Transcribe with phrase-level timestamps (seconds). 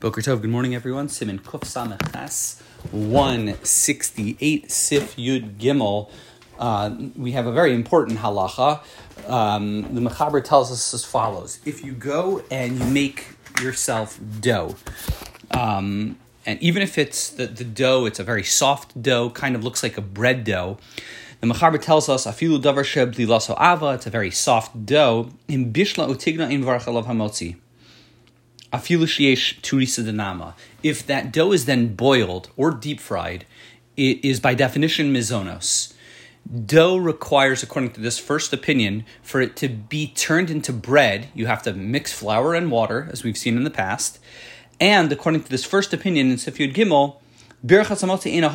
[0.00, 1.08] Boker Tov, good morning everyone.
[1.08, 2.62] Simon Kuf Samachas
[2.92, 6.08] 168 Sif Yud Gimel.
[6.56, 8.80] Uh, we have a very important halacha.
[9.26, 13.26] Um, the Mechaber tells us as follows If you go and you make
[13.60, 14.76] yourself dough,
[15.50, 19.64] um, and even if it's the, the dough, it's a very soft dough, kind of
[19.64, 20.78] looks like a bread dough.
[21.40, 25.30] The Mechaber tells us, "Afilu davar sheb lilaso ava." It's a very soft dough.
[25.48, 27.56] In bishla utigna in varchalav hamotzi.
[28.72, 28.88] If
[31.06, 33.44] that dough is then boiled or deep fried,
[33.96, 35.94] it is by definition mizonos.
[36.66, 41.46] Dough requires, according to this first opinion, for it to be turned into bread, you
[41.46, 44.18] have to mix flour and water, as we've seen in the past.
[44.80, 47.16] And according to this first opinion in Sifyud Gimel,
[47.66, 48.48] birchas ina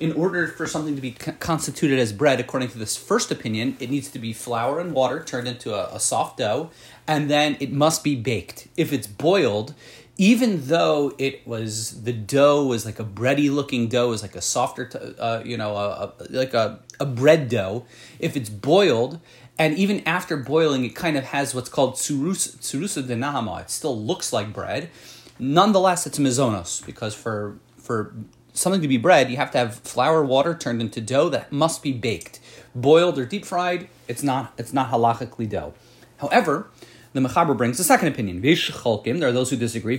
[0.00, 3.90] in order for something to be constituted as bread, according to this first opinion, it
[3.90, 6.70] needs to be flour and water turned into a, a soft dough,
[7.06, 8.68] and then it must be baked.
[8.76, 9.74] If it's boiled,
[10.18, 14.42] even though it was the dough was like a bready looking dough, was like a
[14.42, 17.86] softer, uh, you know, a, a, like a, a bread dough.
[18.18, 19.20] If it's boiled,
[19.58, 23.62] and even after boiling, it kind of has what's called tsurusa de nahama.
[23.62, 24.90] It still looks like bread.
[25.38, 28.14] Nonetheless, it's mizonos because for for
[28.52, 31.82] something to be bread, you have to have flour, water turned into dough that must
[31.82, 32.40] be baked,
[32.74, 33.88] boiled or deep fried.
[34.08, 35.74] It's not it's not halachically dough.
[36.18, 36.68] However,
[37.12, 38.40] the Mechaber brings a second opinion.
[38.40, 39.96] There are those who disagree.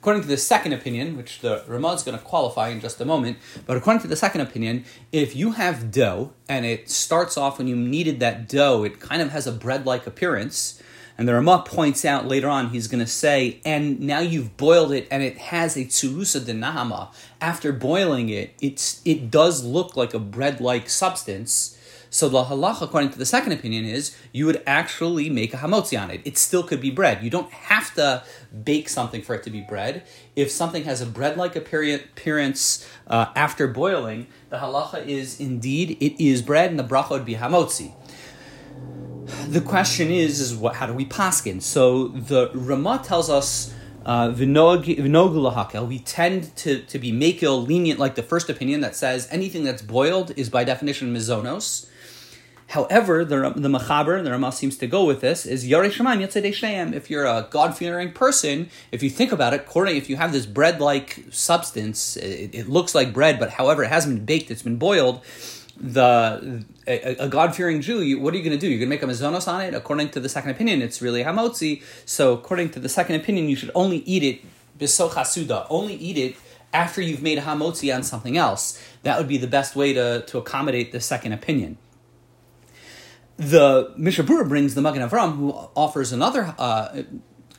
[0.00, 3.04] According to the second opinion, which the Ramah is going to qualify in just a
[3.04, 7.58] moment, but according to the second opinion, if you have dough and it starts off
[7.58, 10.82] when you kneaded that dough, it kind of has a bread like appearance,
[11.20, 14.90] and the Ramah points out later on, he's going to say, and now you've boiled
[14.90, 17.12] it and it has a tsurusa de nahama.
[17.42, 21.76] After boiling it, it's, it does look like a bread like substance.
[22.08, 26.00] So the halacha, according to the second opinion, is you would actually make a hamotzi
[26.00, 26.22] on it.
[26.24, 27.22] It still could be bread.
[27.22, 28.24] You don't have to
[28.64, 30.04] bake something for it to be bread.
[30.34, 36.40] If something has a bread-like appearance uh, after boiling, the halacha is indeed it is
[36.40, 37.92] bread, and the bracha would be hamotzi
[39.48, 40.76] the question is, is what?
[40.76, 41.60] How do we paskin?
[41.62, 43.74] So the Ramah tells us.
[44.02, 49.62] Uh, we tend to, to be makil lenient like the first opinion that says anything
[49.62, 51.86] that's boiled is by definition mizonos.
[52.70, 56.94] However, the the Mechaber, the Ramah seems to go with this, is Yarei Shemaim Yatzedei
[56.94, 60.32] If you're a God fearing person, if you think about it, according if you have
[60.32, 64.52] this bread like substance, it, it, looks like bread, but however it hasn't been baked,
[64.52, 65.20] it's been boiled
[65.76, 68.68] the a, a God fearing Jew, you, what are you going to do?
[68.68, 69.74] You're going to make a mazonos on it.
[69.74, 71.82] According to the second opinion, it's really hamotzi.
[72.04, 74.40] So according to the second opinion, you should only eat it
[74.78, 75.66] bisochasuda.
[75.70, 76.36] Only eat it
[76.72, 78.82] after you've made hamotzi on something else.
[79.02, 81.78] That would be the best way to to accommodate the second opinion.
[83.36, 87.02] The Mishnah Berurah brings the Magen Avram, who offers another uh,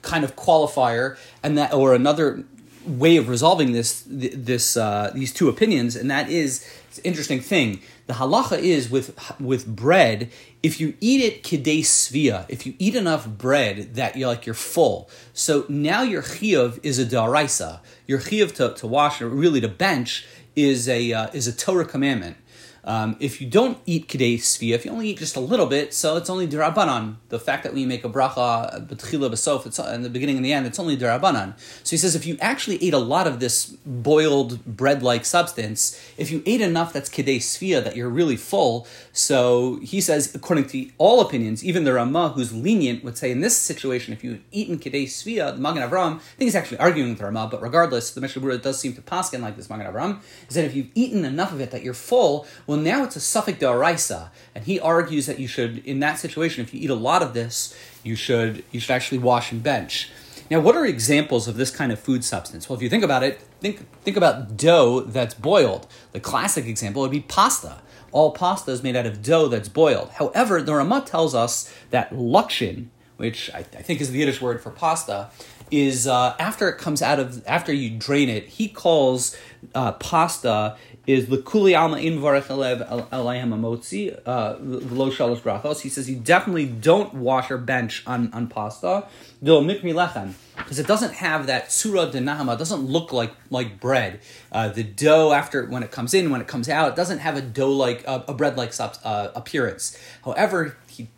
[0.03, 2.45] kind of qualifier, and that or another
[2.85, 6.67] way of resolving this this uh, these two opinions, and that is
[6.97, 7.81] an interesting thing.
[8.11, 10.31] The halacha is with with bread.
[10.61, 14.53] If you eat it kidei svia, if you eat enough bread that you're like you're
[14.53, 17.79] full, so now your chiyuv is a daraisa.
[18.07, 20.25] Your chiyuv to, to wash or really to bench
[20.57, 22.35] is a uh, is a Torah commandment.
[22.83, 25.93] Um, if you don't eat kidei svia, if you only eat just a little bit,
[25.93, 27.17] so it's only derabanan.
[27.29, 30.51] The fact that we make a bracha betchila besof, it's in the beginning and the
[30.51, 31.53] end, it's only derabanan.
[31.83, 36.31] So he says if you actually ate a lot of this boiled bread-like substance, if
[36.31, 38.87] you ate enough that's kidei svia, that you're really full.
[39.13, 43.41] So he says, according to all opinions, even the Ramah, who's lenient, would say in
[43.41, 46.79] this situation, if you had eaten kidei svia, the Magen Avram, I think he's actually
[46.79, 49.69] arguing with the Ramah, but regardless, the Mishnah Berurah does seem to paskin like this
[49.69, 53.03] Magen Avram, is that if you've eaten enough of it that you're full, well, now
[53.03, 56.79] it's a safek daraisa, and he argues that you should, in that situation, if you
[56.79, 60.09] eat a lot of this, you should you should actually wash and bench.
[60.49, 62.69] Now, what are examples of this kind of food substance?
[62.69, 65.85] Well, if you think about it, think think about dough that's boiled.
[66.13, 67.81] The classic example would be pasta.
[68.13, 70.11] All pasta is made out of dough that's boiled.
[70.11, 72.85] However, the Ramah tells us that lukshin,
[73.17, 75.29] which I, I think is the Yiddish word for pasta,
[75.71, 78.45] is uh, after it comes out of after you drain it.
[78.47, 79.35] He calls
[79.73, 80.77] uh, pasta
[81.07, 85.81] is the alma in varachalev alayhem amotzi uh, v'lo shalosh brachos.
[85.81, 89.07] He says you definitely don't wash or bench on, on pasta.
[89.41, 92.55] Do mikmi lechem because it doesn't have that surah de nahama.
[92.55, 94.19] It doesn't look like like bread.
[94.51, 97.35] Uh, the dough after when it comes in, when it comes out, it doesn't have
[97.35, 99.97] a dough like uh, a bread like uh, appearance.
[100.23, 100.77] However,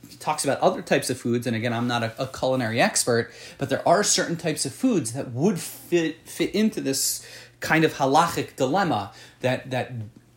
[0.09, 3.31] he, talks about other types of foods, and again, I'm not a, a culinary expert,
[3.57, 7.25] but there are certain types of foods that would fit fit into this
[7.59, 9.91] kind of halachic dilemma that that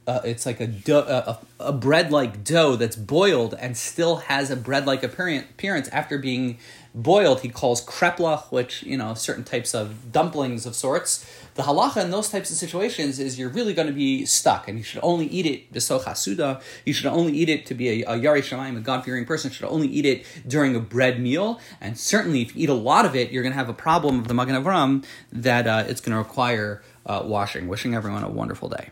[0.07, 4.51] uh, it's like a dough, a, a bread like dough that's boiled and still has
[4.51, 6.59] a bread like appearance after being
[6.95, 7.41] boiled.
[7.41, 11.29] He calls kreplach, which you know certain types of dumplings of sorts.
[11.55, 14.79] The halacha in those types of situations is you're really going to be stuck, and
[14.79, 16.63] you should only eat it b'soch hasuda.
[16.85, 19.51] You should only eat it to be a, a yari shamayim, a God fearing person.
[19.51, 23.05] Should only eat it during a bread meal, and certainly if you eat a lot
[23.07, 26.01] of it, you're going to have a problem of the Magen Avram that uh, it's
[26.01, 27.67] going to require uh, washing.
[27.67, 28.91] Wishing everyone a wonderful day.